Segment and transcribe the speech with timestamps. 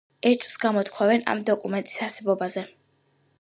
[0.27, 2.65] ეჭვს გამოთქვამენ ამ დოკუმენტის არსებობაზე.